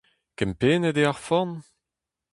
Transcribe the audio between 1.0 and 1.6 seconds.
eo ar forn?